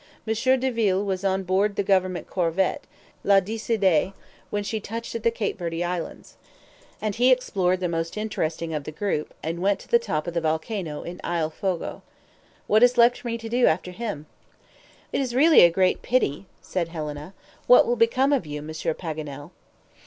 [0.25, 2.85] "Monsieur Deville was on board the government corvette,
[3.23, 4.13] La Decidee,
[4.49, 6.37] when she touched at the Cape Verde Islands,
[6.99, 10.33] and he explored the most interesting of the group, and went to the top of
[10.33, 12.01] the volcano in Isle Fogo.
[12.65, 14.25] What is left for me to do after him?"
[15.13, 17.35] "It is really a great pity," said Helena.
[17.67, 19.51] "What will become of you, Monsieur Paganel?"